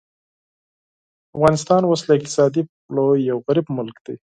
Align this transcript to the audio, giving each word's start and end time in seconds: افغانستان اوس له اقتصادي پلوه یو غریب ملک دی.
افغانستان 1.37 1.81
اوس 1.85 2.01
له 2.07 2.13
اقتصادي 2.17 2.61
پلوه 2.85 3.13
یو 3.29 3.37
غریب 3.47 3.65
ملک 3.77 3.95
دی. 4.05 4.15